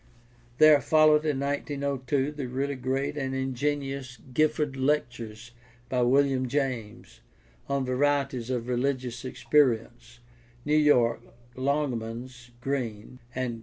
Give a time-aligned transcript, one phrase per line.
[0.57, 5.51] There followed in 1902 the really great and ingenious Gifford Lectures
[5.89, 7.19] by William James,
[7.69, 10.17] on Varieties of Religious Experience
[10.65, 11.21] (New York:
[11.55, 13.59] Longmans, Green, & Co.